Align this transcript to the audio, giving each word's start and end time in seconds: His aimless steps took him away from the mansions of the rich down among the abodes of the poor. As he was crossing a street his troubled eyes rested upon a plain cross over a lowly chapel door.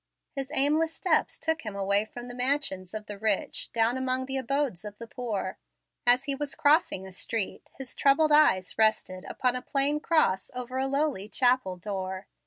His 0.35 0.51
aimless 0.55 0.91
steps 0.91 1.37
took 1.37 1.61
him 1.61 1.75
away 1.75 2.05
from 2.05 2.27
the 2.27 2.33
mansions 2.33 2.95
of 2.95 3.05
the 3.05 3.19
rich 3.19 3.71
down 3.71 3.97
among 3.99 4.25
the 4.25 4.35
abodes 4.35 4.83
of 4.83 4.97
the 4.97 5.05
poor. 5.05 5.59
As 6.07 6.23
he 6.23 6.33
was 6.33 6.55
crossing 6.55 7.05
a 7.05 7.11
street 7.11 7.69
his 7.77 7.93
troubled 7.93 8.31
eyes 8.31 8.79
rested 8.79 9.25
upon 9.29 9.55
a 9.55 9.61
plain 9.61 9.99
cross 9.99 10.49
over 10.55 10.79
a 10.79 10.87
lowly 10.87 11.29
chapel 11.29 11.77
door. 11.77 12.25